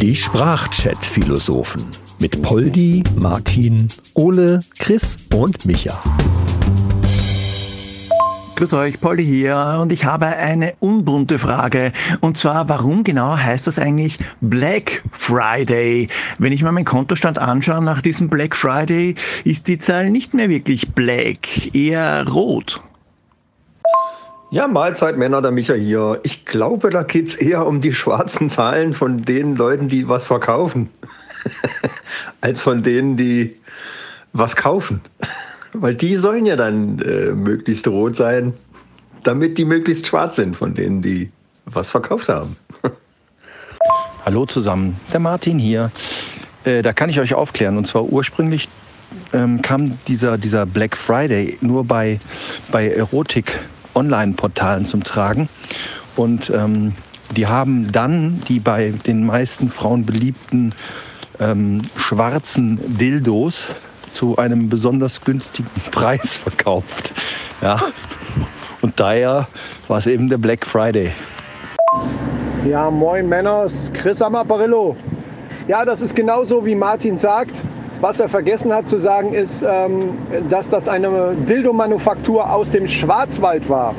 Die 0.00 0.16
Sprachchat-Philosophen 0.16 1.84
mit 2.18 2.40
Poldi, 2.40 3.04
Martin, 3.16 3.88
Ole, 4.14 4.60
Chris 4.78 5.18
und 5.34 5.66
Micha. 5.66 6.02
Grüß 8.56 8.72
euch, 8.74 9.00
Polly 9.00 9.24
hier 9.24 9.78
und 9.80 9.92
ich 9.92 10.06
habe 10.06 10.26
eine 10.26 10.74
unbunte 10.80 11.38
Frage 11.38 11.92
und 12.20 12.38
zwar, 12.38 12.68
warum 12.68 13.04
genau 13.04 13.36
heißt 13.36 13.66
das 13.66 13.78
eigentlich 13.78 14.18
Black 14.40 15.02
Friday? 15.12 16.08
Wenn 16.38 16.52
ich 16.52 16.62
mir 16.62 16.72
meinen 16.72 16.84
Kontostand 16.86 17.38
anschaue 17.38 17.82
nach 17.82 18.00
diesem 18.00 18.28
Black 18.30 18.56
Friday, 18.56 19.14
ist 19.44 19.68
die 19.68 19.78
Zahl 19.78 20.10
nicht 20.10 20.32
mehr 20.32 20.48
wirklich 20.48 20.92
black, 20.92 21.74
eher 21.74 22.26
rot. 22.28 22.82
Ja, 24.52 24.66
Mahlzeit 24.66 25.16
Männer, 25.16 25.40
der 25.42 25.52
Micha 25.52 25.74
hier. 25.74 26.18
Ich 26.24 26.44
glaube, 26.44 26.90
da 26.90 27.04
geht 27.04 27.28
es 27.28 27.36
eher 27.36 27.64
um 27.68 27.80
die 27.80 27.92
schwarzen 27.92 28.50
Zahlen 28.50 28.92
von 28.92 29.22
den 29.22 29.54
Leuten, 29.54 29.86
die 29.86 30.08
was 30.08 30.26
verkaufen, 30.26 30.90
als 32.40 32.60
von 32.60 32.82
denen, 32.82 33.16
die 33.16 33.56
was 34.32 34.56
kaufen. 34.56 35.02
Weil 35.72 35.94
die 35.94 36.16
sollen 36.16 36.46
ja 36.46 36.56
dann 36.56 36.98
äh, 36.98 37.30
möglichst 37.30 37.86
rot 37.86 38.16
sein, 38.16 38.52
damit 39.22 39.56
die 39.56 39.64
möglichst 39.64 40.08
schwarz 40.08 40.34
sind 40.34 40.56
von 40.56 40.74
denen, 40.74 41.00
die 41.00 41.30
was 41.66 41.90
verkauft 41.90 42.28
haben. 42.28 42.56
Hallo 44.24 44.46
zusammen, 44.46 44.96
der 45.12 45.20
Martin 45.20 45.60
hier. 45.60 45.92
Äh, 46.64 46.82
da 46.82 46.92
kann 46.92 47.08
ich 47.08 47.20
euch 47.20 47.34
aufklären. 47.34 47.76
Und 47.76 47.86
zwar 47.86 48.02
ursprünglich 48.02 48.68
ähm, 49.32 49.62
kam 49.62 49.96
dieser, 50.08 50.38
dieser 50.38 50.66
Black 50.66 50.96
Friday 50.96 51.56
nur 51.60 51.84
bei, 51.84 52.18
bei 52.72 53.00
Erotik-Online-Portalen 53.94 54.84
zum 54.84 55.04
Tragen. 55.04 55.48
Und 56.16 56.50
ähm, 56.50 56.94
die 57.36 57.46
haben 57.46 57.90
dann 57.92 58.40
die 58.48 58.58
bei 58.58 58.92
den 59.06 59.26
meisten 59.26 59.70
Frauen 59.70 60.04
beliebten 60.04 60.74
ähm, 61.38 61.80
schwarzen 61.96 62.78
Dildos 62.98 63.68
zu 64.12 64.36
einem 64.36 64.68
besonders 64.68 65.20
günstigen 65.20 65.70
Preis 65.90 66.36
verkauft. 66.36 67.12
Ja. 67.62 67.80
Und 68.82 68.98
daher 68.98 69.46
war 69.88 69.98
es 69.98 70.06
eben 70.06 70.28
der 70.28 70.38
Black 70.38 70.66
Friday. 70.66 71.12
Ja, 72.68 72.90
moin 72.90 73.28
Männers, 73.28 73.90
Chris 73.92 74.20
am 74.22 74.34
Apparillo. 74.34 74.96
Ja, 75.68 75.84
das 75.84 76.02
ist 76.02 76.16
genauso 76.16 76.64
wie 76.64 76.74
Martin 76.74 77.16
sagt. 77.16 77.62
Was 78.00 78.18
er 78.18 78.28
vergessen 78.28 78.72
hat 78.72 78.88
zu 78.88 78.98
sagen, 78.98 79.34
ist, 79.34 79.62
ähm, 79.62 80.16
dass 80.48 80.70
das 80.70 80.88
eine 80.88 81.36
Dildo-Manufaktur 81.36 82.50
aus 82.50 82.70
dem 82.70 82.88
Schwarzwald 82.88 83.68
war. 83.68 83.94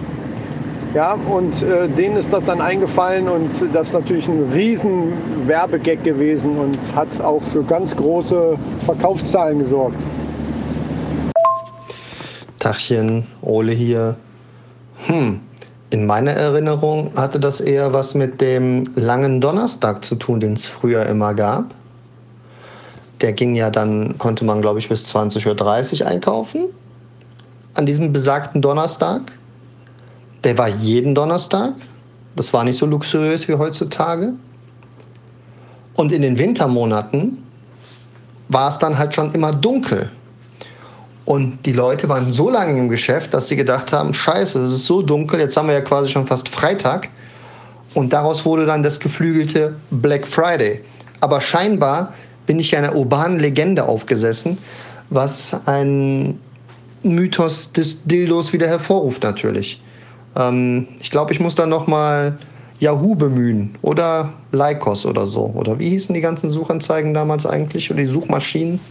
Ja, 0.95 1.13
und 1.13 1.61
äh, 1.61 1.87
denen 1.87 2.17
ist 2.17 2.33
das 2.33 2.45
dann 2.45 2.61
eingefallen 2.61 3.29
und 3.29 3.51
das 3.73 3.89
ist 3.89 3.93
natürlich 3.93 4.27
ein 4.27 4.49
riesen 4.51 5.13
Werbegag 5.47 6.03
gewesen 6.03 6.57
und 6.57 6.95
hat 6.95 7.21
auch 7.21 7.43
für 7.43 7.63
ganz 7.63 7.95
große 7.95 8.57
Verkaufszahlen 8.79 9.59
gesorgt. 9.59 9.99
Tachchen, 12.59 13.27
Ole 13.41 13.71
hier. 13.71 14.17
Hm, 15.05 15.41
in 15.91 16.05
meiner 16.07 16.31
Erinnerung 16.31 17.11
hatte 17.15 17.39
das 17.39 17.61
eher 17.61 17.93
was 17.93 18.15
mit 18.15 18.41
dem 18.41 18.83
langen 18.95 19.41
Donnerstag 19.41 20.03
zu 20.03 20.15
tun, 20.15 20.39
den 20.39 20.53
es 20.53 20.65
früher 20.65 21.05
immer 21.05 21.35
gab. 21.35 21.75
Der 23.21 23.33
ging 23.33 23.55
ja 23.55 23.69
dann, 23.69 24.17
konnte 24.17 24.45
man 24.45 24.61
glaube 24.61 24.79
ich 24.79 24.89
bis 24.89 25.05
20.30 25.05 26.01
Uhr 26.01 26.07
einkaufen. 26.07 26.65
An 27.73 27.85
diesem 27.85 28.11
besagten 28.11 28.61
Donnerstag. 28.61 29.21
Der 30.43 30.57
war 30.57 30.67
jeden 30.67 31.13
Donnerstag. 31.13 31.73
Das 32.35 32.51
war 32.53 32.63
nicht 32.63 32.79
so 32.79 32.85
luxuriös 32.85 33.47
wie 33.47 33.53
heutzutage. 33.53 34.33
Und 35.97 36.11
in 36.11 36.21
den 36.21 36.37
Wintermonaten 36.37 37.43
war 38.49 38.69
es 38.69 38.79
dann 38.79 38.97
halt 38.97 39.13
schon 39.13 39.31
immer 39.33 39.53
dunkel. 39.53 40.09
Und 41.25 41.65
die 41.65 41.73
Leute 41.73 42.09
waren 42.09 42.31
so 42.31 42.49
lange 42.49 42.77
im 42.79 42.89
Geschäft, 42.89 43.33
dass 43.33 43.47
sie 43.47 43.55
gedacht 43.55 43.93
haben, 43.93 44.13
scheiße, 44.13 44.59
es 44.59 44.71
ist 44.71 44.85
so 44.85 45.01
dunkel, 45.01 45.39
jetzt 45.39 45.55
haben 45.55 45.67
wir 45.67 45.75
ja 45.75 45.81
quasi 45.81 46.09
schon 46.09 46.25
fast 46.25 46.49
Freitag. 46.49 47.09
Und 47.93 48.11
daraus 48.11 48.45
wurde 48.45 48.65
dann 48.65 48.83
das 48.83 48.99
geflügelte 48.99 49.75
Black 49.91 50.27
Friday. 50.27 50.81
Aber 51.19 51.39
scheinbar 51.39 52.13
bin 52.51 52.59
ich 52.59 52.75
einer 52.75 52.97
urbanen 52.97 53.39
Legende 53.39 53.85
aufgesessen, 53.85 54.57
was 55.09 55.55
ein 55.67 56.37
Mythos 57.01 57.71
des 57.71 58.03
Dildos 58.03 58.51
wieder 58.51 58.67
hervorruft 58.67 59.23
natürlich. 59.23 59.81
Ähm, 60.35 60.89
ich 60.99 61.11
glaube, 61.11 61.31
ich 61.31 61.39
muss 61.39 61.55
dann 61.55 61.69
noch 61.69 61.87
mal 61.87 62.37
Yahoo 62.81 63.15
bemühen 63.15 63.77
oder 63.81 64.33
Lycos 64.51 65.05
oder 65.05 65.27
so. 65.27 65.45
Oder 65.55 65.79
wie 65.79 65.91
hießen 65.91 66.13
die 66.13 66.19
ganzen 66.19 66.51
Suchanzeigen 66.51 67.13
damals 67.13 67.45
eigentlich 67.45 67.89
oder 67.89 68.01
die 68.01 68.07
Suchmaschinen? 68.07 68.81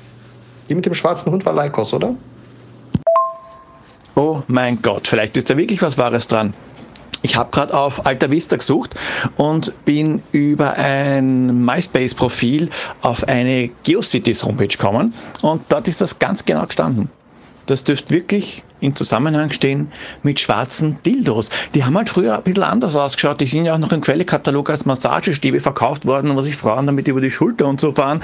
Die 0.71 0.75
mit 0.75 0.87
dem 0.87 0.95
schwarzen 0.95 1.31
Hund 1.31 1.45
war 1.45 1.53
Lycos, 1.53 1.93
oder? 1.93 2.15
Oh 4.17 4.41
mein 4.47 4.81
Gott, 4.81 5.07
vielleicht 5.07 5.37
ist 5.37 5.51
da 5.51 5.57
wirklich 5.59 5.83
was 5.83 5.99
Wahres 5.99 6.27
dran. 6.27 6.55
Ich 7.23 7.37
habe 7.37 7.51
gerade 7.51 7.75
auf 7.75 8.07
Alta 8.07 8.31
Vista 8.31 8.57
gesucht 8.57 8.95
und 9.37 9.73
bin 9.85 10.23
über 10.33 10.75
ein 10.75 11.65
MySpace-Profil 11.65 12.71
auf 13.03 13.29
eine 13.29 13.71
GeoCities-Homepage 13.83 14.69
gekommen 14.69 15.13
und 15.43 15.63
dort 15.69 15.87
ist 15.89 16.01
das 16.01 16.19
ganz 16.19 16.45
genau 16.45 16.65
gestanden. 16.67 17.11
Das 17.67 17.85
dürfte 17.85 18.11
wirklich 18.11 18.63
in 18.81 18.97
Zusammenhang 18.97 19.53
stehen 19.53 19.93
mit 20.23 20.41
schwarzen 20.41 20.99
Dildos. 21.05 21.51
Die 21.75 21.85
haben 21.85 21.97
halt 21.97 22.09
früher 22.09 22.39
ein 22.39 22.43
bisschen 22.43 22.63
anders 22.63 22.97
ausgeschaut. 22.97 23.41
Die 23.41 23.47
sind 23.47 23.67
ja 23.67 23.75
auch 23.75 23.79
noch 23.79 23.93
im 23.93 24.01
Quellekatalog 24.01 24.71
als 24.71 24.87
Massagestäbe 24.87 25.61
verkauft 25.61 26.07
worden, 26.07 26.35
wo 26.35 26.41
sich 26.41 26.57
Frauen 26.57 26.87
damit 26.87 27.07
über 27.07 27.21
die 27.21 27.31
Schulter 27.31 27.67
und 27.67 27.81
so 27.81 27.93
fahren. 27.93 28.23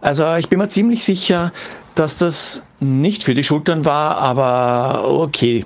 Also 0.00 0.34
ich 0.36 0.48
bin 0.48 0.58
mir 0.58 0.68
ziemlich 0.68 1.02
sicher, 1.02 1.52
dass 1.94 2.18
das 2.18 2.62
nicht 2.78 3.24
für 3.24 3.34
die 3.34 3.42
Schultern 3.42 3.84
war, 3.84 4.18
aber 4.18 5.10
okay. 5.10 5.64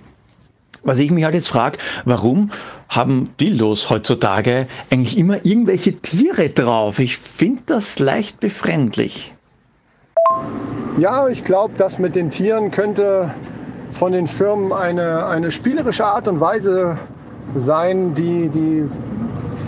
Was 0.85 0.99
ich 0.99 1.11
mich 1.11 1.25
halt 1.25 1.35
jetzt 1.35 1.49
frage, 1.49 1.79
warum 2.05 2.51
haben 2.89 3.29
Dildos 3.39 3.89
heutzutage 3.89 4.67
eigentlich 4.91 5.17
immer 5.17 5.45
irgendwelche 5.45 5.93
Tiere 5.99 6.49
drauf? 6.49 6.99
Ich 6.99 7.19
finde 7.19 7.63
das 7.67 8.01
leicht 8.01 8.41
befremdlich. 8.41 9.35
Ja, 10.99 11.29
ich 11.29 11.45
glaube, 11.45 11.75
das 11.77 11.99
mit 11.99 12.17
den 12.17 12.31
Tieren 12.31 12.71
könnte 12.71 13.33
von 13.93 14.13
den 14.13 14.27
Firmen 14.27 14.73
eine, 14.73 15.27
eine 15.27 15.51
spielerische 15.51 16.05
Art 16.05 16.27
und 16.27 16.41
Weise 16.41 16.99
sein, 17.55 18.15
die 18.15 18.49
die 18.49 18.85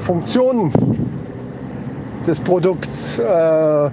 Funktionen 0.03 0.72
des 2.26 2.41
Produkts 2.41 3.19
äh, 3.19 3.91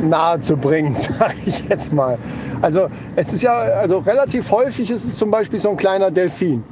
nahe 0.00 0.40
zu 0.40 0.56
bringen, 0.56 0.94
sage 0.96 1.34
ich 1.44 1.68
jetzt 1.68 1.92
mal. 1.92 2.18
Also 2.60 2.88
es 3.16 3.32
ist 3.32 3.42
ja, 3.42 3.52
also 3.52 3.98
relativ 3.98 4.50
häufig 4.50 4.90
ist 4.90 5.04
es 5.04 5.16
zum 5.16 5.30
Beispiel 5.30 5.58
so 5.58 5.70
ein 5.70 5.76
kleiner 5.76 6.10
Delfin. 6.10 6.64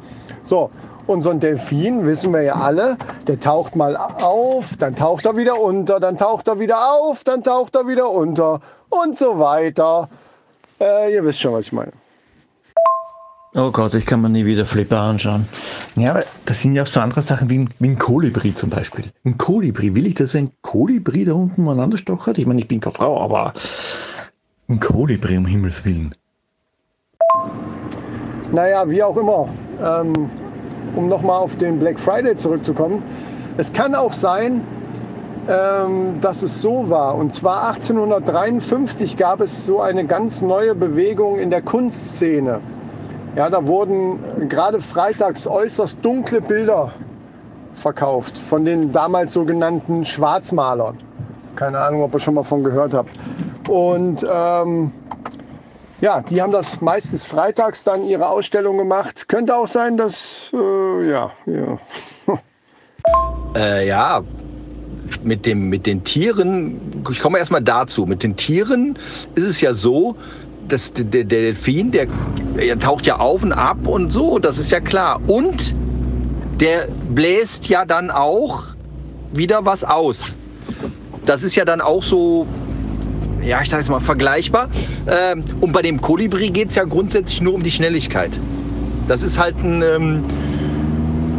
So, 0.43 0.71
und 1.07 1.23
so 1.23 1.31
ein 1.31 1.41
Delfin, 1.41 2.07
wissen 2.07 2.33
wir 2.33 2.43
ja 2.43 2.55
alle, 2.55 2.97
der 3.27 3.41
taucht 3.41 3.75
mal 3.75 3.97
auf, 3.97 4.77
dann 4.79 4.95
taucht 4.95 5.27
er 5.27 5.37
wieder 5.37 5.61
unter, 5.61 5.99
dann 5.99 6.17
taucht 6.17 6.47
er 6.49 6.61
wieder 6.61 6.79
auf, 6.79 7.25
dann 7.25 7.43
taucht 7.43 7.75
er 7.75 7.87
wieder 7.89 8.11
unter 8.11 8.61
und 8.89 9.19
so 9.19 9.39
weiter. 9.39 10.09
Äh, 10.81 11.15
ihr 11.15 11.25
wisst 11.25 11.41
schon, 11.41 11.53
was 11.53 11.67
ich 11.67 11.73
meine. 11.73 11.93
Oh 13.53 13.73
Gott, 13.73 13.95
ich 13.95 14.07
kann 14.07 14.21
mir 14.21 14.29
nie 14.29 14.45
wieder 14.45 14.65
Flipper 14.65 15.01
anschauen. 15.01 15.49
Ja, 15.97 16.11
aber 16.11 16.23
das 16.45 16.63
sind 16.63 16.75
ja 16.75 16.85
auch 16.85 16.87
so 16.87 17.01
andere 17.01 17.21
Sachen 17.21 17.51
wie 17.51 17.59
ein, 17.59 17.69
wie 17.81 17.89
ein 17.89 17.99
Kolibri 17.99 18.55
zum 18.55 18.71
Beispiel. 18.71 19.07
Ein 19.25 19.39
Kolibri, 19.39 19.93
will 19.97 20.07
ich, 20.07 20.15
dass 20.15 20.37
ein 20.37 20.53
Kolibri 20.63 21.25
da 21.25 21.33
unten 21.33 21.63
umeinander 21.63 21.99
stochert? 21.99 22.39
Ich 22.39 22.47
meine, 22.47 22.61
ich 22.61 22.69
bin 22.69 22.79
keine 22.79 22.93
Frau, 22.93 23.21
aber 23.21 23.53
ein 24.69 24.79
Kolibri 24.79 25.37
um 25.37 25.47
Himmels 25.47 25.85
Willen. 25.85 26.15
Naja, 28.53 28.89
wie 28.89 29.03
auch 29.03 29.17
immer. 29.17 29.49
Ähm, 29.83 30.31
um 30.95 31.09
nochmal 31.09 31.41
auf 31.41 31.57
den 31.57 31.81
Black 31.81 31.99
Friday 31.99 32.37
zurückzukommen. 32.37 33.03
Es 33.57 33.73
kann 33.73 33.97
auch 33.97 34.13
sein, 34.13 34.61
ähm, 35.49 36.21
dass 36.21 36.43
es 36.43 36.63
so 36.63 36.89
war. 36.89 37.17
Und 37.17 37.35
zwar 37.35 37.71
1853 37.71 39.17
gab 39.17 39.41
es 39.41 39.67
so 39.67 39.81
eine 39.81 40.07
ganz 40.07 40.41
neue 40.41 40.77
Bewegung 40.77 41.41
in 41.41 41.51
der 41.51 41.63
Kunstszene. 41.63 42.61
Ja, 43.37 43.49
da 43.49 43.65
wurden 43.67 44.49
gerade 44.49 44.81
freitags 44.81 45.47
äußerst 45.47 46.05
dunkle 46.05 46.41
Bilder 46.41 46.93
verkauft 47.75 48.37
von 48.37 48.65
den 48.65 48.93
damals 48.93 49.33
sogenannten 49.33 50.05
Schwarzmalern. 50.05 50.99
Keine 51.57 51.79
Ahnung, 51.79 52.03
ob 52.03 52.15
ihr 52.15 52.21
schon 52.21 52.35
mal 52.35 52.43
von 52.43 52.65
gehört 52.65 52.93
habt. 52.93 53.11
Und 53.69 54.27
ähm, 54.29 54.93
ja, 56.01 56.23
die 56.23 56.43
haben 56.43 56.53
das 56.53 56.81
meistens 56.81 57.25
freitags 57.25 57.85
dann 57.85 58.05
ihre 58.07 58.29
Ausstellung 58.29 58.79
gemacht. 58.79 59.29
Könnte 59.29 59.55
auch 59.55 59.67
sein, 59.67 59.97
dass, 59.97 60.51
äh, 60.53 61.11
ja, 61.11 61.31
ja. 61.47 61.79
Äh, 63.57 63.89
ja, 63.89 64.23
mit, 65.25 65.45
dem, 65.45 65.71
mit 65.71 65.87
den 65.87 66.05
Tieren, 66.05 67.03
ich 67.11 67.19
komme 67.19 67.39
erstmal 67.39 67.63
dazu. 67.63 68.07
Mit 68.07 68.23
den 68.23 68.37
Tieren 68.37 68.97
ist 69.35 69.45
es 69.45 69.61
ja 69.61 69.75
so, 69.75 70.17
der, 70.71 71.05
der 71.05 71.25
Delfin, 71.25 71.91
der, 71.91 72.07
der 72.57 72.79
taucht 72.79 73.07
ja 73.07 73.19
auf 73.19 73.43
und 73.43 73.53
ab 73.53 73.87
und 73.87 74.13
so, 74.13 74.39
das 74.39 74.59
ist 74.59 74.71
ja 74.71 74.81
klar. 74.81 75.21
Und 75.27 75.75
der 76.61 76.89
bläst 77.15 77.69
ja 77.69 77.85
dann 77.85 78.11
auch 78.11 78.65
wieder 79.33 79.65
was 79.65 79.85
aus. 79.85 80.37
Das 81.27 81.43
ist 81.43 81.55
ja 81.55 81.65
dann 81.65 81.81
auch 81.81 82.03
so, 82.03 82.47
ja, 83.43 83.63
ich 83.63 83.71
sage 83.71 83.83
jetzt 83.83 83.91
mal 83.91 84.01
vergleichbar. 84.01 84.69
Ähm, 85.07 85.45
und 85.61 85.73
bei 85.73 85.83
dem 85.83 86.01
Kolibri 86.01 86.51
geht 86.51 86.71
es 86.71 86.75
ja 86.75 86.85
grundsätzlich 86.85 87.41
nur 87.41 87.55
um 87.55 87.63
die 87.63 87.71
Schnelligkeit. 87.71 88.31
Das 89.09 89.23
ist 89.23 89.39
halt 89.39 89.57
ein 89.63 89.83
ähm, 89.83 90.25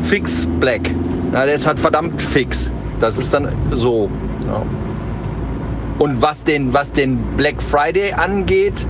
Fix 0.01 0.48
Black. 0.60 0.89
Ja, 1.34 1.45
der 1.45 1.56
ist 1.56 1.66
halt 1.66 1.80
verdammt 1.80 2.22
fix. 2.22 2.69
Das 3.00 3.18
ist 3.18 3.34
dann 3.34 3.50
so. 3.72 4.10
Ja. 4.45 4.63
Und 6.00 6.22
was 6.22 6.44
den, 6.44 6.74
was 6.74 6.92
den 6.92 7.19
Black 7.38 7.62
Friday 7.62 8.12
angeht, 8.12 8.88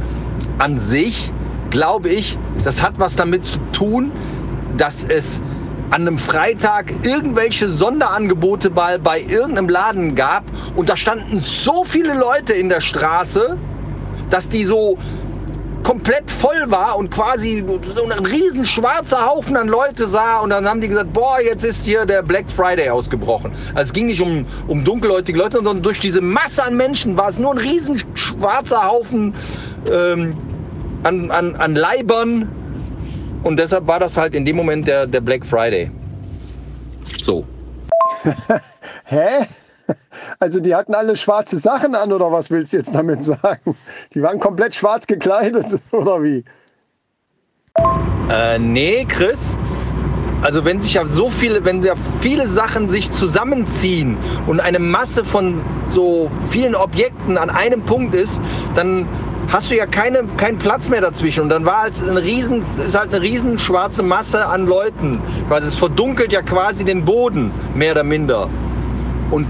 an 0.58 0.80
sich, 0.80 1.32
glaube 1.70 2.10
ich, 2.10 2.38
das 2.64 2.82
hat 2.82 2.94
was 2.98 3.16
damit 3.16 3.46
zu 3.46 3.60
tun, 3.72 4.12
dass 4.78 5.04
es 5.04 5.42
an 5.90 6.02
einem 6.02 6.18
Freitag 6.18 6.94
irgendwelche 7.04 7.68
Sonderangebote 7.68 8.70
bei, 8.70 8.98
bei 8.98 9.20
irgendeinem 9.20 9.68
Laden 9.68 10.16
gab 10.16 10.44
und 10.76 10.90
da 10.90 10.96
standen 10.96 11.42
so 11.42 11.84
viele 11.84 12.14
Leute 12.14 12.54
in 12.54 12.70
der 12.70 12.80
Straße, 12.80 13.58
dass 14.30 14.48
die 14.48 14.64
so 14.64 14.98
komplett 15.84 16.30
voll 16.30 16.64
war 16.68 16.98
und 16.98 17.10
quasi 17.10 17.64
so 17.96 18.06
ein 18.06 18.26
riesen 18.26 18.66
schwarzer 18.66 19.26
Haufen 19.26 19.56
an 19.58 19.68
Leute 19.68 20.08
sah 20.08 20.40
und 20.40 20.52
dann 20.52 20.68
haben 20.68 20.82
die 20.82 20.88
gesagt, 20.88 21.14
boah, 21.14 21.42
jetzt 21.42 21.64
ist 21.64 21.86
hier 21.86 22.06
der 22.06 22.22
Black 22.22 22.50
Friday 22.50 22.90
ausgebrochen. 22.90 23.52
Also 23.74 23.90
es 23.90 23.94
ging 23.94 24.08
nicht 24.08 24.22
um, 24.22 24.46
um 24.68 24.84
dunkelhäutige 24.84 25.38
Leute, 25.38 25.58
sondern 25.58 25.82
durch 25.82 26.00
diese 26.00 26.22
Masse 26.22 26.64
an 26.64 26.76
Menschen 26.76 27.18
war 27.18 27.30
es 27.30 27.40
nur 27.40 27.52
ein 27.52 27.58
riesen 27.58 28.02
schwarzer 28.14 28.88
Haufen 28.88 29.34
ähm, 29.92 30.38
an, 31.04 31.32
an, 31.32 31.56
an 31.56 31.76
Leibern 31.76 32.48
und 33.44 33.58
deshalb 33.58 33.88
war 33.88 34.00
das 34.00 34.18
halt 34.18 34.36
in 34.36 34.46
dem 34.46 34.56
Moment 34.56 34.88
der, 34.88 35.08
der 35.08 35.22
Black 35.22 35.46
Friday. 35.46 35.90
So. 37.24 37.46
Hä? 39.06 39.48
Also 40.40 40.60
die 40.60 40.76
hatten 40.76 40.96
alle 40.96 41.16
schwarze 41.16 41.60
Sachen 41.60 41.96
an 41.96 42.12
oder 42.12 42.32
was 42.32 42.50
willst 42.50 42.74
du 42.74 42.78
jetzt 42.78 42.94
damit 42.94 43.24
sagen? 43.24 43.76
Die 44.14 44.22
waren 44.22 44.40
komplett 44.40 44.74
schwarz 44.76 45.08
gekleidet 45.08 45.66
oder 45.92 46.24
wie? 46.24 46.44
Äh, 48.30 48.60
nee, 48.60 49.06
Chris. 49.06 49.58
Also 50.42 50.66
wenn 50.66 50.82
sich 50.82 50.96
ja 50.96 51.06
so 51.06 51.30
viele, 51.30 51.64
wenn 51.66 51.84
ja 51.84 51.94
viele 52.20 52.48
Sachen 52.48 52.90
sich 52.90 53.12
zusammenziehen 53.12 54.18
und 54.48 54.60
eine 54.60 54.80
Masse 54.80 55.24
von 55.24 55.62
so 55.90 56.32
vielen 56.50 56.74
Objekten 56.74 57.38
an 57.38 57.52
einem 57.52 57.84
Punkt 57.84 58.16
ist, 58.16 58.42
dann 58.74 59.08
hast 59.50 59.70
du 59.70 59.76
ja 59.76 59.86
keine, 59.86 60.24
keinen 60.38 60.58
Platz 60.58 60.90
mehr 60.90 61.02
dazwischen. 61.02 61.42
Und 61.42 61.50
dann 61.50 61.66
war 61.66 61.84
halt 61.84 61.94
eine 62.02 62.24
riesen, 62.24 62.64
ist 62.78 62.98
halt 62.98 63.14
eine 63.14 63.22
riesen 63.22 63.60
schwarze 63.60 64.02
Masse 64.02 64.46
an 64.46 64.66
Leuten. 64.66 65.22
Quasi, 65.48 65.68
es 65.68 65.76
verdunkelt 65.76 66.32
ja 66.32 66.42
quasi 66.42 66.84
den 66.84 67.06
Boden, 67.06 67.52
mehr 67.76 67.92
oder 67.92 68.04
minder. 68.04 68.50
Und 69.32 69.48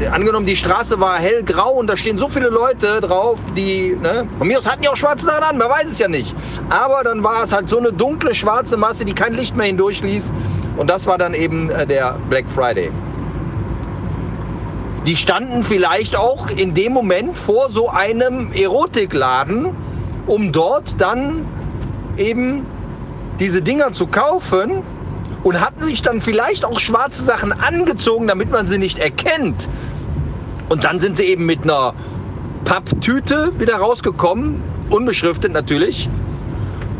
äh, 0.00 0.08
angenommen, 0.08 0.44
die 0.44 0.56
Straße 0.56 0.98
war 0.98 1.18
hellgrau 1.18 1.70
und 1.70 1.88
da 1.88 1.96
stehen 1.96 2.18
so 2.18 2.28
viele 2.28 2.48
Leute 2.48 3.00
drauf, 3.00 3.38
die, 3.56 3.96
ne, 4.00 4.26
von 4.38 4.48
mir 4.48 4.58
aus 4.58 4.68
hatten 4.68 4.82
die 4.82 4.88
auch 4.88 4.96
schwarze 4.96 5.24
Sachen 5.24 5.44
an, 5.44 5.56
man 5.56 5.70
weiß 5.70 5.86
es 5.86 6.00
ja 6.00 6.08
nicht. 6.08 6.34
Aber 6.68 7.04
dann 7.04 7.22
war 7.22 7.44
es 7.44 7.52
halt 7.52 7.68
so 7.68 7.78
eine 7.78 7.92
dunkle 7.92 8.34
schwarze 8.34 8.76
Masse, 8.76 9.04
die 9.04 9.14
kein 9.14 9.34
Licht 9.34 9.56
mehr 9.56 9.66
hindurchließ. 9.66 10.32
Und 10.76 10.90
das 10.90 11.06
war 11.06 11.16
dann 11.16 11.34
eben 11.34 11.70
äh, 11.70 11.86
der 11.86 12.16
Black 12.28 12.50
Friday. 12.50 12.90
Die 15.06 15.16
standen 15.16 15.62
vielleicht 15.62 16.16
auch 16.16 16.50
in 16.50 16.74
dem 16.74 16.92
Moment 16.92 17.38
vor 17.38 17.70
so 17.70 17.88
einem 17.88 18.52
Erotikladen, 18.52 19.70
um 20.26 20.50
dort 20.50 21.00
dann 21.00 21.46
eben 22.16 22.66
diese 23.38 23.62
Dinger 23.62 23.92
zu 23.92 24.08
kaufen 24.08 24.82
und 25.42 25.60
hatten 25.60 25.82
sich 25.82 26.02
dann 26.02 26.20
vielleicht 26.20 26.64
auch 26.64 26.80
schwarze 26.80 27.22
Sachen 27.22 27.52
angezogen, 27.52 28.26
damit 28.26 28.50
man 28.50 28.66
sie 28.66 28.78
nicht 28.78 28.98
erkennt. 28.98 29.68
Und 30.68 30.84
dann 30.84 31.00
sind 31.00 31.16
sie 31.16 31.24
eben 31.24 31.46
mit 31.46 31.64
einer 31.64 31.94
Papptüte 32.64 33.52
wieder 33.58 33.76
rausgekommen, 33.76 34.62
unbeschriftet 34.90 35.52
natürlich, 35.52 36.08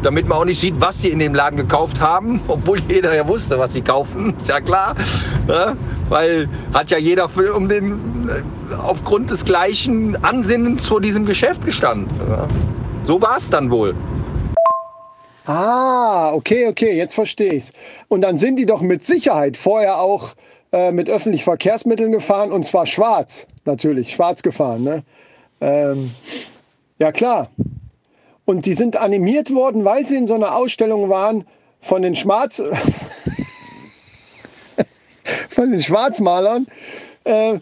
damit 0.02 0.26
man 0.26 0.38
auch 0.38 0.44
nicht 0.44 0.58
sieht, 0.58 0.80
was 0.80 1.00
sie 1.00 1.08
in 1.08 1.18
dem 1.18 1.34
Laden 1.34 1.56
gekauft 1.56 2.00
haben, 2.00 2.40
obwohl 2.48 2.78
jeder 2.88 3.14
ja 3.14 3.28
wusste, 3.28 3.58
was 3.58 3.72
sie 3.72 3.82
kaufen, 3.82 4.34
ist 4.38 4.48
ja 4.48 4.60
klar. 4.60 4.94
Ne? 5.46 5.76
Weil 6.08 6.48
hat 6.72 6.90
ja 6.90 6.98
jeder 6.98 7.28
für, 7.28 7.54
um 7.54 7.68
den, 7.68 8.28
äh, 8.28 8.74
aufgrund 8.74 9.30
des 9.30 9.44
gleichen 9.44 10.22
Ansinnens 10.24 10.88
vor 10.88 11.00
diesem 11.00 11.26
Geschäft 11.26 11.64
gestanden. 11.64 12.08
Ne? 12.28 12.48
So 13.04 13.20
war 13.20 13.36
es 13.36 13.50
dann 13.50 13.70
wohl. 13.70 13.94
Ah, 15.52 16.32
okay, 16.32 16.68
okay, 16.68 16.96
jetzt 16.96 17.14
verstehe 17.14 17.54
ich's. 17.54 17.72
Und 18.06 18.20
dann 18.20 18.38
sind 18.38 18.54
die 18.54 18.66
doch 18.66 18.82
mit 18.82 19.04
Sicherheit 19.04 19.56
vorher 19.56 20.00
auch 20.00 20.36
äh, 20.70 20.92
mit 20.92 21.10
öffentlichen 21.10 21.42
Verkehrsmitteln 21.42 22.12
gefahren 22.12 22.52
und 22.52 22.64
zwar 22.64 22.86
schwarz, 22.86 23.48
natürlich, 23.64 24.12
schwarz 24.12 24.44
gefahren. 24.44 24.84
Ne? 24.84 25.02
Ähm, 25.60 26.12
ja, 27.00 27.10
klar. 27.10 27.50
Und 28.44 28.64
die 28.64 28.74
sind 28.74 28.96
animiert 28.96 29.52
worden, 29.52 29.84
weil 29.84 30.06
sie 30.06 30.18
in 30.18 30.28
so 30.28 30.34
einer 30.34 30.54
Ausstellung 30.54 31.08
waren 31.08 31.44
von 31.80 32.02
den 32.02 32.14
Schwarz 32.14 32.62
von 35.48 35.72
den 35.72 35.82
Schwarzmalern. 35.82 36.68
Äh, 37.24 37.58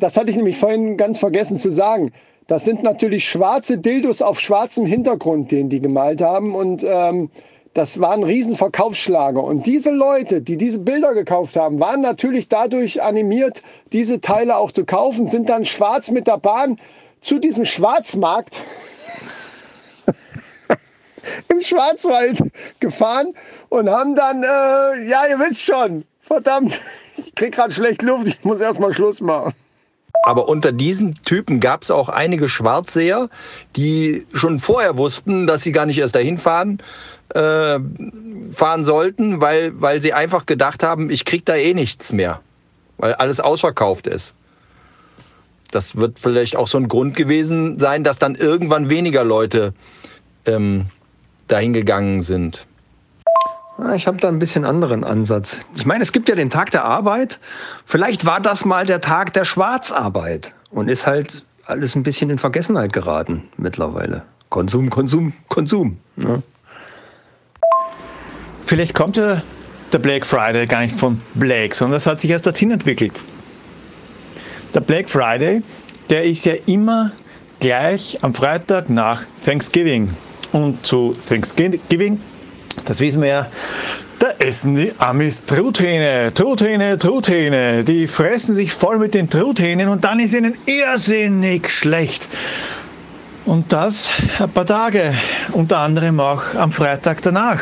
das 0.00 0.16
hatte 0.16 0.30
ich 0.30 0.36
nämlich 0.36 0.58
vorhin 0.58 0.96
ganz 0.96 1.20
vergessen 1.20 1.56
zu 1.56 1.70
sagen. 1.70 2.12
Das 2.46 2.64
sind 2.64 2.82
natürlich 2.84 3.28
schwarze 3.28 3.78
Dildos 3.78 4.22
auf 4.22 4.38
schwarzem 4.38 4.86
Hintergrund, 4.86 5.50
den 5.50 5.68
die 5.68 5.80
gemalt 5.80 6.22
haben. 6.22 6.54
Und 6.54 6.84
ähm, 6.86 7.28
das 7.74 8.00
war 8.00 8.12
ein 8.12 8.22
Riesenverkaufsschlager. 8.22 9.42
Und 9.42 9.66
diese 9.66 9.90
Leute, 9.90 10.40
die 10.40 10.56
diese 10.56 10.78
Bilder 10.78 11.12
gekauft 11.12 11.56
haben, 11.56 11.80
waren 11.80 12.02
natürlich 12.02 12.48
dadurch 12.48 13.02
animiert, 13.02 13.62
diese 13.92 14.20
Teile 14.20 14.56
auch 14.56 14.70
zu 14.70 14.84
kaufen, 14.84 15.28
sind 15.28 15.48
dann 15.48 15.64
schwarz 15.64 16.10
mit 16.10 16.28
der 16.28 16.38
Bahn 16.38 16.78
zu 17.20 17.40
diesem 17.40 17.64
Schwarzmarkt 17.64 18.60
im 21.48 21.60
Schwarzwald 21.60 22.40
gefahren 22.78 23.34
und 23.70 23.90
haben 23.90 24.14
dann, 24.14 24.44
äh, 24.44 25.08
ja, 25.08 25.26
ihr 25.28 25.40
wisst 25.40 25.62
schon, 25.62 26.04
verdammt, 26.22 26.80
ich 27.16 27.34
krieg 27.34 27.52
gerade 27.52 27.72
schlecht 27.72 28.02
Luft, 28.02 28.28
ich 28.28 28.44
muss 28.44 28.60
erstmal 28.60 28.94
Schluss 28.94 29.20
machen. 29.20 29.52
Aber 30.22 30.48
unter 30.48 30.72
diesen 30.72 31.22
Typen 31.24 31.60
gab 31.60 31.82
es 31.82 31.90
auch 31.90 32.08
einige 32.08 32.48
Schwarzseher, 32.48 33.28
die 33.76 34.26
schon 34.32 34.58
vorher 34.58 34.98
wussten, 34.98 35.46
dass 35.46 35.62
sie 35.62 35.72
gar 35.72 35.86
nicht 35.86 35.98
erst 35.98 36.14
dahin 36.14 36.38
fahren, 36.38 36.78
äh, 37.34 37.78
fahren 38.52 38.84
sollten, 38.84 39.40
weil, 39.40 39.80
weil 39.80 40.02
sie 40.02 40.12
einfach 40.12 40.46
gedacht 40.46 40.82
haben, 40.82 41.10
ich 41.10 41.24
krieg 41.24 41.44
da 41.44 41.54
eh 41.54 41.74
nichts 41.74 42.12
mehr, 42.12 42.40
weil 42.98 43.14
alles 43.14 43.40
ausverkauft 43.40 44.06
ist. 44.06 44.34
Das 45.70 45.96
wird 45.96 46.18
vielleicht 46.20 46.56
auch 46.56 46.68
so 46.68 46.78
ein 46.78 46.88
Grund 46.88 47.16
gewesen 47.16 47.78
sein, 47.78 48.04
dass 48.04 48.18
dann 48.18 48.34
irgendwann 48.34 48.88
weniger 48.88 49.24
Leute 49.24 49.74
ähm, 50.44 50.86
dahin 51.48 51.72
gegangen 51.72 52.22
sind. 52.22 52.66
Ah, 53.78 53.94
ich 53.94 54.06
habe 54.06 54.16
da 54.16 54.28
ein 54.28 54.38
bisschen 54.38 54.64
anderen 54.64 55.04
Ansatz. 55.04 55.60
Ich 55.74 55.84
meine, 55.84 56.02
es 56.02 56.12
gibt 56.12 56.28
ja 56.30 56.34
den 56.34 56.48
Tag 56.48 56.70
der 56.70 56.84
Arbeit. 56.84 57.38
Vielleicht 57.84 58.24
war 58.24 58.40
das 58.40 58.64
mal 58.64 58.86
der 58.86 59.02
Tag 59.02 59.34
der 59.34 59.44
Schwarzarbeit 59.44 60.54
und 60.70 60.88
ist 60.88 61.06
halt 61.06 61.44
alles 61.66 61.94
ein 61.94 62.02
bisschen 62.02 62.30
in 62.30 62.38
Vergessenheit 62.38 62.92
geraten 62.94 63.48
mittlerweile. 63.58 64.22
Konsum, 64.48 64.88
Konsum, 64.88 65.34
Konsum. 65.48 65.98
Ne? 66.16 66.42
Vielleicht 68.64 68.94
kommt 68.94 69.18
ja 69.18 69.42
der 69.92 69.98
Black 69.98 70.24
Friday 70.24 70.66
gar 70.66 70.80
nicht 70.80 70.98
von 70.98 71.20
Black, 71.34 71.74
sondern 71.74 71.96
das 71.96 72.06
hat 72.06 72.20
sich 72.20 72.30
erst 72.30 72.46
dorthin 72.46 72.70
entwickelt. 72.70 73.24
Der 74.72 74.80
Black 74.80 75.10
Friday, 75.10 75.62
der 76.08 76.24
ist 76.24 76.46
ja 76.46 76.54
immer 76.66 77.12
gleich 77.60 78.18
am 78.22 78.32
Freitag 78.32 78.88
nach 78.88 79.22
Thanksgiving. 79.44 80.10
Und 80.52 80.86
zu 80.86 81.12
Thanksgiving 81.12 82.20
das 82.84 83.00
wissen 83.00 83.22
wir 83.22 83.28
ja. 83.28 83.46
Da 84.18 84.28
essen 84.38 84.74
die 84.74 84.92
Amis 84.98 85.44
Truthähne, 85.44 86.32
Truthähne, 86.32 86.96
Truthähne. 86.96 87.84
Die 87.84 88.06
fressen 88.06 88.54
sich 88.54 88.72
voll 88.72 88.98
mit 88.98 89.14
den 89.14 89.28
Truthähnen 89.28 89.88
und 89.88 90.04
dann 90.04 90.20
ist 90.20 90.32
ihnen 90.32 90.56
irrsinnig 90.64 91.68
schlecht. 91.68 92.30
Und 93.44 93.72
das 93.72 94.10
ein 94.40 94.50
paar 94.50 94.66
Tage, 94.66 95.14
unter 95.52 95.78
anderem 95.78 96.18
auch 96.18 96.54
am 96.54 96.72
Freitag 96.72 97.22
danach. 97.22 97.60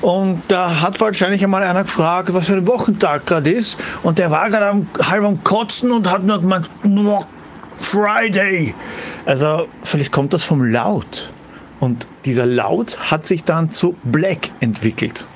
Und 0.00 0.42
da 0.48 0.80
hat 0.80 1.00
wahrscheinlich 1.00 1.44
einmal 1.44 1.62
einer 1.62 1.84
gefragt, 1.84 2.34
was 2.34 2.46
für 2.46 2.54
ein 2.54 2.66
Wochentag 2.66 3.26
gerade 3.26 3.50
ist. 3.50 3.78
Und 4.02 4.18
der 4.18 4.30
war 4.30 4.50
gerade 4.50 4.84
halb 5.00 5.24
am 5.24 5.44
Kotzen 5.44 5.92
und 5.92 6.10
hat 6.10 6.24
nur 6.24 6.40
gemeint, 6.40 6.68
Friday. 7.78 8.74
Also 9.24 9.68
vielleicht 9.84 10.10
kommt 10.10 10.32
das 10.34 10.42
vom 10.42 10.64
Laut. 10.64 11.32
Und 11.82 12.06
dieser 12.26 12.46
Laut 12.46 13.10
hat 13.10 13.26
sich 13.26 13.42
dann 13.42 13.72
zu 13.72 13.96
Black 14.04 14.50
entwickelt. 14.60 15.26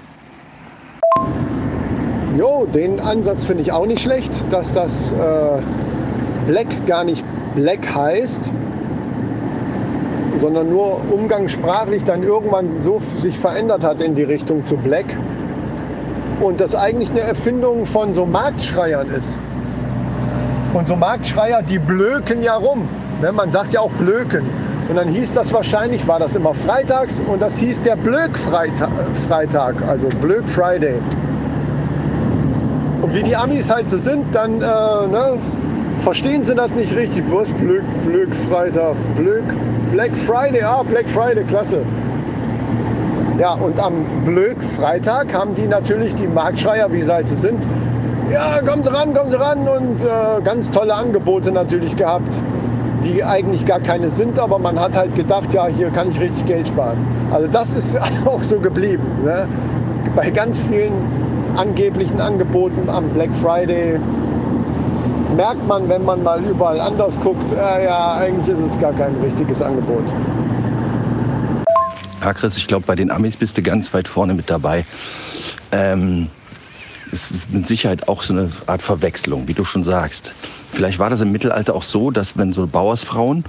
Jo, 2.38 2.68
den 2.72 3.00
Ansatz 3.00 3.44
finde 3.44 3.64
ich 3.64 3.72
auch 3.72 3.84
nicht 3.84 4.00
schlecht, 4.00 4.30
dass 4.50 4.72
das 4.72 5.12
äh, 5.12 5.16
Black 6.46 6.86
gar 6.86 7.02
nicht 7.02 7.24
Black 7.56 7.92
heißt, 7.92 8.52
sondern 10.36 10.70
nur 10.70 11.00
umgangssprachlich 11.10 12.04
dann 12.04 12.22
irgendwann 12.22 12.70
so 12.70 13.00
sich 13.00 13.36
verändert 13.36 13.82
hat 13.82 14.00
in 14.00 14.14
die 14.14 14.22
Richtung 14.22 14.64
zu 14.64 14.76
Black. 14.76 15.16
und 16.40 16.60
das 16.60 16.76
eigentlich 16.76 17.10
eine 17.10 17.22
Erfindung 17.22 17.86
von 17.86 18.14
so 18.14 18.24
Marktschreiern 18.24 19.10
ist. 19.10 19.40
Und 20.74 20.86
so 20.86 20.94
Marktschreier, 20.94 21.62
die 21.62 21.80
blöken 21.80 22.40
ja 22.40 22.54
rum. 22.54 22.88
Ne? 23.20 23.32
Man 23.32 23.50
sagt 23.50 23.72
ja 23.72 23.80
auch 23.80 23.90
blöken. 23.92 24.44
Und 24.88 24.94
dann 24.96 25.08
hieß 25.08 25.34
das 25.34 25.52
wahrscheinlich, 25.52 26.06
war 26.06 26.20
das 26.20 26.36
immer 26.36 26.54
freitags 26.54 27.20
und 27.20 27.42
das 27.42 27.58
hieß 27.58 27.82
der 27.82 27.96
Blöck-Freitag, 27.96 29.82
also 29.82 30.06
Blöck 30.20 30.48
Friday. 30.48 31.00
Und 33.02 33.12
wie 33.14 33.22
die 33.24 33.34
Amis 33.34 33.68
halt 33.68 33.88
so 33.88 33.98
sind, 33.98 34.32
dann 34.32 34.54
äh, 34.54 34.58
ne, 34.58 35.38
verstehen 36.00 36.44
sie 36.44 36.54
das 36.54 36.76
nicht 36.76 36.94
richtig. 36.94 37.24
Was? 37.30 37.50
Blöck, 37.52 37.82
Blöck 38.04 38.34
Freitag, 38.34 38.94
Blöck, 39.16 39.44
Black 39.90 40.16
Friday, 40.16 40.62
ah, 40.62 40.84
Black 40.84 41.08
Friday, 41.08 41.44
klasse. 41.44 41.82
Ja, 43.38 43.54
und 43.54 43.78
am 43.80 44.04
Blöck 44.24 44.62
Freitag 44.62 45.34
haben 45.34 45.54
die 45.54 45.66
natürlich 45.66 46.14
die 46.14 46.28
Marktschreier, 46.28 46.90
wie 46.92 47.02
sie 47.02 47.12
halt 47.12 47.26
so 47.26 47.34
sind, 47.34 47.66
ja, 48.30 48.60
kommen 48.60 48.82
Sie 48.82 48.92
ran, 48.92 49.14
kommen 49.14 49.30
Sie 49.30 49.38
ran 49.38 49.68
und 49.68 50.02
äh, 50.02 50.42
ganz 50.42 50.70
tolle 50.70 50.92
Angebote 50.92 51.52
natürlich 51.52 51.96
gehabt 51.96 52.40
die 53.06 53.22
eigentlich 53.22 53.64
gar 53.64 53.80
keine 53.80 54.10
sind, 54.10 54.38
aber 54.38 54.58
man 54.58 54.78
hat 54.78 54.96
halt 54.96 55.14
gedacht, 55.14 55.52
ja, 55.52 55.66
hier 55.68 55.90
kann 55.90 56.10
ich 56.10 56.20
richtig 56.20 56.46
Geld 56.46 56.68
sparen. 56.68 56.98
Also 57.30 57.46
das 57.46 57.74
ist 57.74 57.98
auch 58.24 58.42
so 58.42 58.58
geblieben. 58.58 59.04
Ne? 59.24 59.46
Bei 60.14 60.30
ganz 60.30 60.58
vielen 60.58 60.92
angeblichen 61.56 62.20
Angeboten 62.20 62.88
am 62.88 63.08
Black 63.10 63.34
Friday 63.36 63.98
merkt 65.36 65.66
man, 65.66 65.88
wenn 65.88 66.04
man 66.04 66.22
mal 66.22 66.42
überall 66.44 66.80
anders 66.80 67.20
guckt, 67.20 67.52
äh, 67.52 67.84
ja, 67.84 68.16
eigentlich 68.16 68.48
ist 68.48 68.60
es 68.60 68.78
gar 68.78 68.92
kein 68.92 69.14
richtiges 69.16 69.60
Angebot. 69.62 70.04
Ja, 72.22 72.32
Chris, 72.32 72.56
ich 72.56 72.66
glaube, 72.66 72.84
bei 72.86 72.96
den 72.96 73.10
Amis 73.10 73.36
bist 73.36 73.56
du 73.56 73.62
ganz 73.62 73.92
weit 73.94 74.08
vorne 74.08 74.34
mit 74.34 74.50
dabei. 74.50 74.84
Ähm, 75.72 76.28
es 77.12 77.30
ist 77.30 77.52
mit 77.52 77.66
Sicherheit 77.66 78.08
auch 78.08 78.22
so 78.22 78.32
eine 78.32 78.50
Art 78.66 78.82
Verwechslung, 78.82 79.48
wie 79.48 79.54
du 79.54 79.64
schon 79.64 79.84
sagst. 79.84 80.32
Vielleicht 80.72 80.98
war 80.98 81.10
das 81.10 81.20
im 81.20 81.32
Mittelalter 81.32 81.74
auch 81.74 81.82
so, 81.82 82.10
dass 82.10 82.36
wenn 82.36 82.52
so 82.52 82.66
Bauersfrauen 82.66 83.44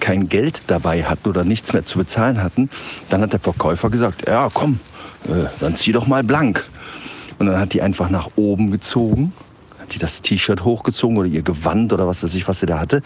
kein 0.00 0.28
Geld 0.28 0.62
dabei 0.66 1.04
hatten 1.04 1.28
oder 1.28 1.44
nichts 1.44 1.72
mehr 1.72 1.84
zu 1.84 1.98
bezahlen 1.98 2.42
hatten, 2.42 2.70
dann 3.10 3.20
hat 3.20 3.32
der 3.32 3.40
Verkäufer 3.40 3.90
gesagt, 3.90 4.26
ja 4.26 4.50
komm, 4.52 4.80
äh, 5.28 5.46
dann 5.60 5.76
zieh 5.76 5.92
doch 5.92 6.06
mal 6.06 6.24
blank. 6.24 6.68
Und 7.38 7.46
dann 7.46 7.58
hat 7.58 7.72
die 7.72 7.82
einfach 7.82 8.10
nach 8.10 8.30
oben 8.36 8.70
gezogen, 8.70 9.32
hat 9.78 9.94
die 9.94 9.98
das 9.98 10.20
T-Shirt 10.20 10.64
hochgezogen 10.64 11.16
oder 11.16 11.28
ihr 11.28 11.42
Gewand 11.42 11.92
oder 11.92 12.06
was 12.06 12.22
weiß 12.22 12.34
ich, 12.34 12.46
was 12.48 12.60
sie 12.60 12.66
da 12.66 12.78
hatte. 12.78 13.02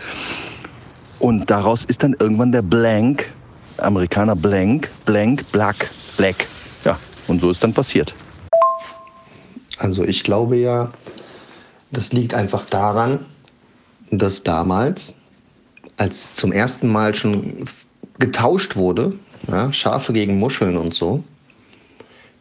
Und 1.18 1.50
daraus 1.50 1.84
ist 1.84 2.02
dann 2.02 2.16
irgendwann 2.18 2.52
der 2.52 2.62
Blank, 2.62 3.30
Amerikaner 3.78 4.34
Blank, 4.34 4.90
Blank, 5.04 5.44
Black, 5.52 5.90
Black. 6.16 6.46
Ja, 6.84 6.98
und 7.28 7.40
so 7.40 7.50
ist 7.50 7.62
dann 7.62 7.72
passiert. 7.72 8.14
Also 9.78 10.04
ich 10.04 10.24
glaube 10.24 10.56
ja, 10.56 10.92
das 11.90 12.12
liegt 12.12 12.34
einfach 12.34 12.66
daran, 12.66 13.26
dass 14.10 14.42
damals, 14.42 15.14
als 15.96 16.34
zum 16.34 16.52
ersten 16.52 16.90
Mal 16.90 17.14
schon 17.14 17.64
getauscht 18.18 18.76
wurde, 18.76 19.14
ja, 19.48 19.72
Schafe 19.72 20.12
gegen 20.12 20.38
Muscheln 20.38 20.76
und 20.76 20.94
so, 20.94 21.22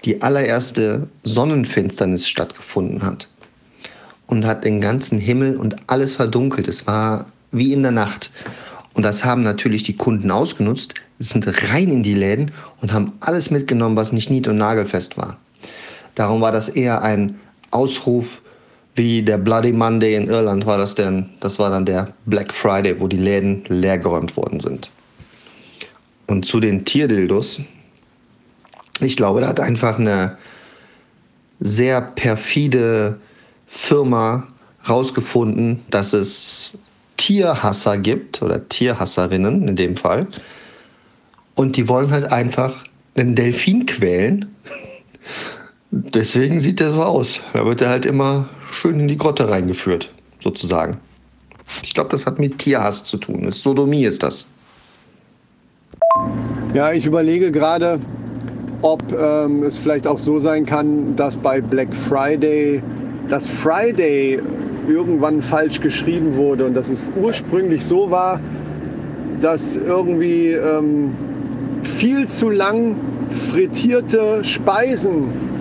die 0.05 0.21
allererste 0.21 1.07
Sonnenfinsternis 1.23 2.27
stattgefunden 2.27 3.03
hat 3.03 3.29
und 4.27 4.45
hat 4.45 4.65
den 4.65 4.81
ganzen 4.81 5.17
Himmel 5.17 5.55
und 5.57 5.75
alles 5.87 6.15
verdunkelt. 6.15 6.67
Es 6.67 6.85
war 6.87 7.27
wie 7.51 7.73
in 7.73 7.83
der 7.83 7.91
Nacht. 7.91 8.31
Und 8.93 9.03
das 9.03 9.23
haben 9.23 9.41
natürlich 9.41 9.83
die 9.83 9.95
Kunden 9.95 10.29
ausgenutzt, 10.29 10.95
sind 11.19 11.47
rein 11.71 11.89
in 11.89 12.03
die 12.03 12.13
Läden 12.13 12.51
und 12.81 12.93
haben 12.93 13.13
alles 13.21 13.49
mitgenommen, 13.49 13.95
was 13.95 14.11
nicht 14.11 14.29
nied- 14.29 14.47
und 14.47 14.57
nagelfest 14.57 15.17
war. 15.17 15.37
Darum 16.15 16.41
war 16.41 16.51
das 16.51 16.69
eher 16.69 17.01
ein 17.01 17.39
Ausruf 17.71 18.41
wie 18.95 19.23
der 19.23 19.37
Bloody 19.37 19.71
Monday 19.71 20.15
in 20.15 20.29
Irland 20.29 20.65
war 20.65 20.77
das 20.77 20.93
denn, 20.93 21.29
das 21.39 21.57
war 21.57 21.69
dann 21.69 21.85
der 21.85 22.13
Black 22.25 22.53
Friday, 22.53 22.99
wo 22.99 23.07
die 23.07 23.17
Läden 23.17 23.63
leergeräumt 23.67 24.37
worden 24.37 24.59
sind. 24.59 24.91
Und 26.27 26.45
zu 26.45 26.59
den 26.59 26.85
Tierdildos, 26.85 27.61
ich 28.99 29.17
glaube, 29.17 29.41
da 29.41 29.47
hat 29.47 29.59
einfach 29.59 29.97
eine 29.97 30.37
sehr 31.59 32.01
perfide 32.01 33.19
Firma 33.67 34.47
rausgefunden, 34.87 35.81
dass 35.89 36.13
es 36.13 36.77
Tierhasser 37.17 37.97
gibt 37.97 38.41
oder 38.41 38.67
Tierhasserinnen 38.69 39.67
in 39.67 39.75
dem 39.75 39.95
Fall. 39.95 40.27
Und 41.55 41.77
die 41.77 41.87
wollen 41.87 42.11
halt 42.11 42.31
einfach 42.31 42.83
einen 43.15 43.35
Delfin 43.35 43.85
quälen. 43.85 44.53
Deswegen 45.95 46.59
sieht 46.59 46.79
der 46.79 46.91
so 46.91 47.03
aus. 47.03 47.39
Da 47.53 47.63
wird 47.67 47.79
er 47.79 47.89
halt 47.89 48.07
immer 48.07 48.49
schön 48.71 48.99
in 48.99 49.07
die 49.07 49.15
Grotte 49.15 49.47
reingeführt, 49.47 50.11
sozusagen. 50.39 50.97
Ich 51.83 51.93
glaube, 51.93 52.09
das 52.09 52.25
hat 52.25 52.39
mit 52.39 52.57
Tierhass 52.57 53.03
zu 53.03 53.17
tun. 53.17 53.43
Das 53.43 53.61
Sodomie 53.61 54.03
ist 54.05 54.23
das. 54.23 54.47
Ja, 56.73 56.91
ich 56.91 57.05
überlege 57.05 57.51
gerade, 57.51 57.99
ob 58.81 59.03
ähm, 59.11 59.61
es 59.61 59.77
vielleicht 59.77 60.07
auch 60.07 60.17
so 60.17 60.39
sein 60.39 60.65
kann, 60.65 61.15
dass 61.15 61.37
bei 61.37 61.61
Black 61.61 61.93
Friday 61.93 62.81
das 63.27 63.47
Friday 63.47 64.41
irgendwann 64.87 65.43
falsch 65.43 65.79
geschrieben 65.79 66.35
wurde 66.35 66.65
und 66.65 66.73
dass 66.73 66.89
es 66.89 67.11
ursprünglich 67.21 67.85
so 67.85 68.09
war, 68.09 68.39
dass 69.41 69.75
irgendwie 69.75 70.53
ähm, 70.53 71.13
viel 71.83 72.27
zu 72.27 72.49
lang 72.49 72.95
frittierte 73.29 74.43
Speisen 74.43 75.52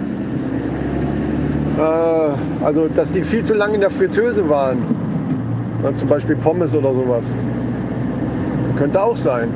äh, 1.83 2.65
also, 2.65 2.89
dass 2.89 3.13
die 3.13 3.23
viel 3.23 3.43
zu 3.43 3.55
lang 3.55 3.75
in 3.75 3.81
der 3.81 3.91
Fritteuse 3.91 4.49
waren. 4.49 4.79
Ja, 5.83 5.93
zum 5.93 6.09
Beispiel 6.09 6.37
Pommes 6.37 6.75
oder 6.75 6.95
sowas. 6.95 7.37
Könnte 8.77 9.03
auch 9.03 9.17
sein. 9.17 9.53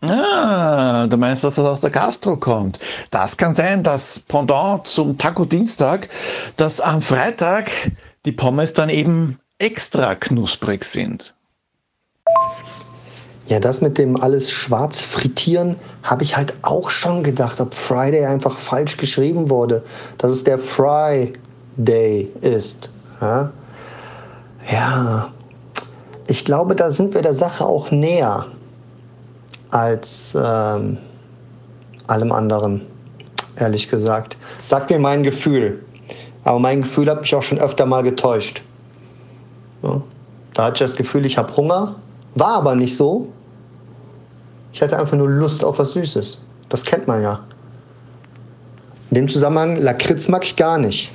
Ah, 0.00 1.06
du 1.08 1.16
meinst, 1.16 1.42
dass 1.42 1.56
das 1.56 1.66
aus 1.66 1.80
der 1.80 1.90
Gastro 1.90 2.36
kommt. 2.36 2.78
Das 3.10 3.36
kann 3.36 3.52
sein, 3.52 3.82
dass 3.82 4.20
Pendant 4.20 4.86
zum 4.86 5.18
Taco 5.18 5.44
Dienstag, 5.44 6.08
dass 6.56 6.80
am 6.80 7.02
Freitag 7.02 7.70
die 8.24 8.32
Pommes 8.32 8.74
dann 8.74 8.90
eben 8.90 9.40
extra 9.58 10.14
knusprig 10.14 10.84
sind. 10.84 11.34
Ja, 13.48 13.60
das 13.60 13.80
mit 13.80 13.96
dem 13.96 14.20
alles 14.20 14.50
schwarz 14.50 15.00
frittieren, 15.00 15.76
habe 16.02 16.22
ich 16.22 16.36
halt 16.36 16.52
auch 16.60 16.90
schon 16.90 17.22
gedacht, 17.22 17.60
ob 17.60 17.72
Friday 17.72 18.26
einfach 18.26 18.58
falsch 18.58 18.98
geschrieben 18.98 19.48
wurde, 19.48 19.82
dass 20.18 20.32
es 20.32 20.44
der 20.44 20.58
Friday 20.58 22.28
ist. 22.42 22.90
Ja, 23.22 23.50
ja. 24.70 25.32
ich 26.26 26.44
glaube, 26.44 26.74
da 26.74 26.92
sind 26.92 27.14
wir 27.14 27.22
der 27.22 27.32
Sache 27.32 27.64
auch 27.64 27.90
näher 27.90 28.46
als 29.70 30.36
ähm, 30.38 30.98
allem 32.06 32.32
anderen, 32.32 32.82
ehrlich 33.56 33.88
gesagt. 33.88 34.36
Sagt 34.66 34.90
mir 34.90 34.98
mein 34.98 35.22
Gefühl. 35.22 35.82
Aber 36.44 36.58
mein 36.58 36.82
Gefühl 36.82 37.08
hat 37.08 37.22
mich 37.22 37.34
auch 37.34 37.42
schon 37.42 37.58
öfter 37.58 37.86
mal 37.86 38.02
getäuscht. 38.02 38.62
Ja, 39.82 40.02
da 40.52 40.64
hatte 40.64 40.84
ich 40.84 40.90
das 40.90 40.96
Gefühl, 40.96 41.24
ich 41.24 41.38
habe 41.38 41.56
Hunger, 41.56 41.96
war 42.34 42.54
aber 42.56 42.74
nicht 42.74 42.94
so. 42.94 43.28
Ich 44.72 44.82
hatte 44.82 44.98
einfach 44.98 45.16
nur 45.16 45.28
Lust 45.28 45.64
auf 45.64 45.78
was 45.78 45.92
Süßes. 45.92 46.40
Das 46.68 46.84
kennt 46.84 47.06
man 47.06 47.22
ja. 47.22 47.40
In 49.10 49.16
dem 49.16 49.28
Zusammenhang, 49.28 49.76
Lakritz 49.76 50.28
mag 50.28 50.44
ich 50.44 50.54
gar 50.56 50.78
nicht. 50.78 51.10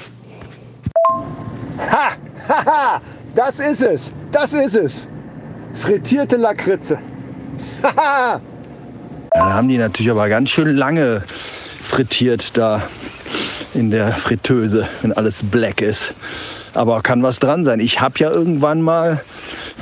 Ha! 1.78 2.12
Haha! 2.48 3.02
Das 3.36 3.60
ist 3.60 3.84
es! 3.84 4.14
Das 4.32 4.54
ist 4.54 4.76
es! 4.76 5.08
Frittierte 5.74 6.38
Lakritze. 6.38 6.98
Haha! 7.84 8.42
da 9.32 9.54
haben 9.54 9.68
die 9.68 9.78
natürlich 9.78 10.12
aber 10.12 10.30
ganz 10.30 10.50
schön 10.50 10.76
lange 10.76 11.24
frittiert 11.80 12.58
da 12.58 12.82
in 13.74 13.90
der 13.92 14.14
Fritteuse, 14.14 14.88
wenn 15.02 15.12
alles 15.14 15.42
black 15.44 15.82
ist. 15.82 16.14
Aber 16.74 17.02
kann 17.02 17.22
was 17.24 17.40
dran 17.40 17.66
sein. 17.66 17.80
Ich 17.80 18.02
habe 18.02 18.16
ja 18.20 18.30
irgendwann 18.30 18.82
mal 18.82 19.22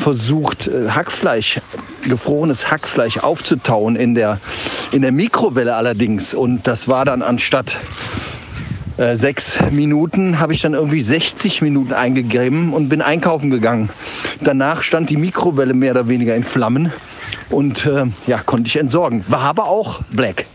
versucht, 0.01 0.67
äh, 0.67 0.89
Hackfleisch, 0.89 1.61
gefrorenes 2.07 2.71
Hackfleisch 2.71 3.19
aufzutauen 3.19 3.95
in 3.95 4.15
der, 4.15 4.39
in 4.91 5.01
der 5.01 5.11
Mikrowelle 5.11 5.75
allerdings. 5.75 6.33
Und 6.33 6.67
das 6.67 6.87
war 6.87 7.05
dann 7.05 7.21
anstatt 7.21 7.77
äh, 8.97 9.15
sechs 9.15 9.59
Minuten, 9.69 10.39
habe 10.39 10.53
ich 10.53 10.61
dann 10.61 10.73
irgendwie 10.73 11.01
60 11.01 11.61
Minuten 11.61 11.93
eingegeben 11.93 12.73
und 12.73 12.89
bin 12.89 13.01
einkaufen 13.01 13.49
gegangen. 13.49 13.89
Danach 14.41 14.81
stand 14.81 15.09
die 15.09 15.17
Mikrowelle 15.17 15.73
mehr 15.73 15.91
oder 15.91 16.07
weniger 16.07 16.35
in 16.35 16.43
Flammen 16.43 16.91
und 17.49 17.85
äh, 17.85 18.05
ja, 18.27 18.39
konnte 18.39 18.67
ich 18.67 18.77
entsorgen. 18.77 19.23
War 19.27 19.41
aber 19.41 19.67
auch 19.67 20.01
black. 20.11 20.45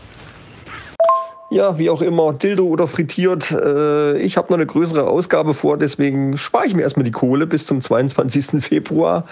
Ja, 1.49 1.77
wie 1.77 1.89
auch 1.89 2.01
immer, 2.01 2.33
Dildo 2.33 2.65
oder 2.65 2.87
frittiert. 2.87 3.51
Äh, 3.51 4.17
ich 4.17 4.35
habe 4.35 4.47
noch 4.49 4.57
eine 4.57 4.65
größere 4.65 5.07
Ausgabe 5.07 5.53
vor, 5.53 5.77
deswegen 5.77 6.37
spare 6.37 6.65
ich 6.65 6.75
mir 6.75 6.81
erstmal 6.81 7.05
die 7.05 7.11
Kohle 7.11 7.47
bis 7.47 7.65
zum 7.65 7.81
22. 7.81 8.59
Februar. 8.61 9.25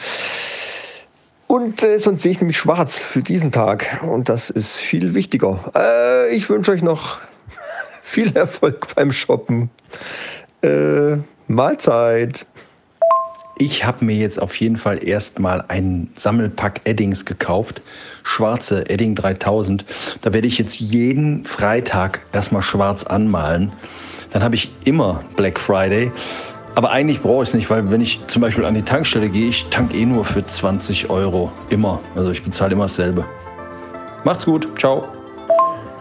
Und 1.47 1.83
äh, 1.83 1.99
sonst 1.99 2.23
sehe 2.23 2.31
ich 2.31 2.39
nämlich 2.39 2.57
schwarz 2.57 3.03
für 3.03 3.21
diesen 3.21 3.51
Tag. 3.51 4.01
Und 4.09 4.29
das 4.29 4.49
ist 4.49 4.77
viel 4.77 5.13
wichtiger. 5.13 5.71
Äh, 5.75 6.35
ich 6.35 6.49
wünsche 6.49 6.71
euch 6.71 6.81
noch 6.81 7.17
Viel 8.03 8.35
Erfolg 8.35 8.87
beim 8.95 9.11
Shoppen. 9.11 9.69
Äh, 10.61 11.17
Mahlzeit. 11.47 12.45
Ich 13.57 13.85
habe 13.85 14.03
mir 14.03 14.15
jetzt 14.15 14.41
auf 14.41 14.59
jeden 14.59 14.75
Fall 14.75 15.01
erstmal 15.01 15.63
einen 15.69 16.11
Sammelpack 16.17 16.81
Eddings 16.83 17.23
gekauft. 17.23 17.81
Schwarze 18.23 18.89
Edding 18.89 19.15
3000. 19.15 19.85
Da 20.21 20.33
werde 20.33 20.45
ich 20.45 20.57
jetzt 20.57 20.77
jeden 20.81 21.45
Freitag 21.45 22.19
erstmal 22.33 22.61
schwarz 22.61 23.05
anmalen. 23.05 23.71
Dann 24.31 24.43
habe 24.43 24.55
ich 24.55 24.73
immer 24.83 25.23
Black 25.37 25.57
Friday. 25.57 26.11
Aber 26.75 26.91
eigentlich 26.91 27.21
brauche 27.21 27.43
ich 27.43 27.49
es 27.49 27.55
nicht, 27.55 27.69
weil 27.69 27.89
wenn 27.89 28.01
ich 28.01 28.19
zum 28.27 28.41
Beispiel 28.41 28.65
an 28.65 28.73
die 28.73 28.81
Tankstelle 28.81 29.29
gehe, 29.29 29.47
ich 29.47 29.65
tank 29.69 29.93
eh 29.93 30.05
nur 30.05 30.25
für 30.25 30.45
20 30.45 31.09
Euro. 31.09 31.49
Immer. 31.69 32.01
Also 32.13 32.31
ich 32.31 32.43
bezahle 32.43 32.73
immer 32.73 32.85
dasselbe. 32.85 33.23
Macht's 34.25 34.45
gut. 34.45 34.67
Ciao. 34.77 35.07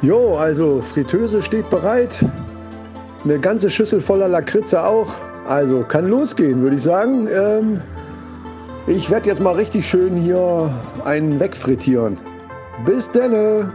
Jo, 0.02 0.36
also 0.36 0.80
Fritteuse 0.80 1.40
steht 1.40 1.70
bereit. 1.70 2.24
Eine 3.22 3.38
ganze 3.38 3.70
Schüssel 3.70 4.00
voller 4.00 4.26
Lakritze 4.26 4.84
auch. 4.84 5.20
Also 5.46 5.82
kann 5.82 6.06
losgehen, 6.06 6.62
würde 6.62 6.76
ich 6.76 6.82
sagen. 6.82 7.28
Ähm, 7.28 7.80
ich 8.86 9.10
werde 9.10 9.28
jetzt 9.28 9.40
mal 9.40 9.54
richtig 9.54 9.88
schön 9.88 10.16
hier 10.16 10.72
einen 11.04 11.38
wegfrittieren. 11.40 12.18
Bis 12.84 13.10
denne! 13.10 13.70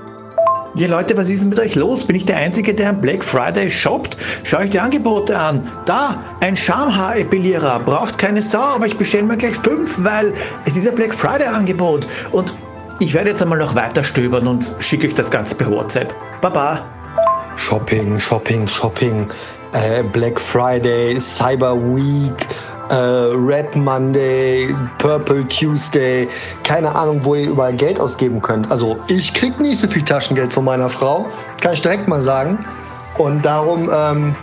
Ja 0.76 0.88
Leute, 0.88 1.18
was 1.18 1.30
ist 1.30 1.42
denn 1.42 1.50
mit 1.50 1.60
euch 1.60 1.76
los? 1.76 2.06
Bin 2.06 2.16
ich 2.16 2.26
der 2.26 2.38
Einzige, 2.38 2.74
der 2.74 2.90
am 2.90 3.02
Black 3.02 3.24
Friday 3.24 3.70
shoppt? 3.70 4.18
Schaut 4.44 4.62
euch 4.62 4.70
die 4.70 4.80
Angebote 4.80 5.38
an. 5.38 5.68
Da, 5.86 6.24
ein 6.42 6.56
Schamhaarepilierer. 6.56 7.80
Braucht 7.80 8.18
keine 8.20 8.42
Sau, 8.44 8.60
aber 8.60 8.86
ich 8.86 8.98
bestelle 8.98 9.24
mir 9.24 9.38
gleich 9.38 9.56
fünf, 9.56 10.04
weil 10.04 10.32
es 10.66 10.78
ist 10.78 10.88
ein 10.88 10.96
Black 10.96 11.14
Friday 11.14 11.48
Angebot. 11.48 12.08
Und 12.32 12.56
ich 13.00 13.14
werde 13.14 13.32
jetzt 13.32 13.42
einmal 13.42 13.58
noch 13.58 13.74
weiter 13.76 14.04
stöbern 14.04 14.48
und 14.48 14.76
schicke 14.80 15.08
euch 15.08 15.16
das 15.16 15.32
Ganze 15.32 15.56
per 15.56 15.72
WhatsApp. 15.72 16.14
Baba. 16.42 16.82
Shopping, 17.56 18.20
Shopping, 18.20 18.68
Shopping. 18.68 19.28
Äh, 19.74 20.04
Black 20.04 20.40
Friday, 20.40 21.20
Cyber 21.20 21.76
Week, 21.76 22.48
äh, 22.90 22.96
Red 22.96 23.76
Monday, 23.76 24.76
Purple 24.98 25.48
Tuesday. 25.48 26.28
Keine 26.64 26.94
Ahnung, 26.96 27.24
wo 27.24 27.36
ihr 27.36 27.50
überall 27.50 27.74
Geld 27.74 28.00
ausgeben 28.00 28.42
könnt. 28.42 28.70
Also 28.72 28.98
ich 29.08 29.34
krieg 29.34 29.60
nicht 29.60 29.80
so 29.80 29.88
viel 29.88 30.04
Taschengeld 30.04 30.52
von 30.52 30.66
meiner 30.66 30.90
Frau. 30.90 31.28
Kann 31.62 31.74
ich 31.74 31.82
direkt 31.82 32.08
mal 32.08 32.22
sagen. 32.22 32.66
Und 33.18 33.44
darum, 33.44 33.90
ähm, 33.94 34.36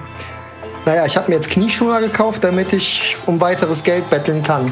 naja, 0.85 1.07
ich 1.07 1.17
habe 1.17 1.29
mir 1.29 1.37
jetzt 1.37 1.51
Knieschoner 1.51 2.01
gekauft, 2.01 2.45
damit 2.45 2.73
ich 2.73 3.17
um 3.27 3.41
weiteres 3.41 3.83
Geld 3.83 4.09
betteln 4.11 4.43
kann. 4.43 4.71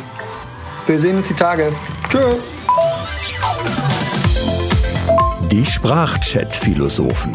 Wir 0.86 0.98
sehen 0.98 1.16
uns 1.16 1.28
die 1.28 1.34
Tage. 1.34 1.72
Tschüss. 2.10 2.38
Die 5.50 5.64
Sprachchat-Philosophen 5.64 7.34